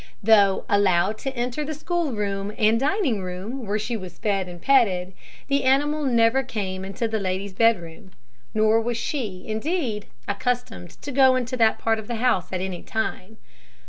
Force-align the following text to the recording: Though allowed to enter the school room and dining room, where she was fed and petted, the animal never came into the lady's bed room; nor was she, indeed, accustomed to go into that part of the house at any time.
Though 0.23 0.65
allowed 0.67 1.19
to 1.19 1.35
enter 1.35 1.63
the 1.63 1.75
school 1.75 2.11
room 2.11 2.51
and 2.57 2.79
dining 2.79 3.21
room, 3.21 3.67
where 3.67 3.77
she 3.77 3.95
was 3.95 4.17
fed 4.17 4.47
and 4.47 4.59
petted, 4.59 5.13
the 5.47 5.63
animal 5.63 6.05
never 6.05 6.41
came 6.41 6.83
into 6.83 7.07
the 7.07 7.19
lady's 7.19 7.53
bed 7.53 7.79
room; 7.79 8.09
nor 8.51 8.81
was 8.81 8.97
she, 8.97 9.45
indeed, 9.45 10.07
accustomed 10.27 10.89
to 11.03 11.11
go 11.11 11.35
into 11.35 11.55
that 11.57 11.77
part 11.77 11.99
of 11.99 12.07
the 12.07 12.15
house 12.15 12.51
at 12.51 12.61
any 12.61 12.81
time. 12.81 13.37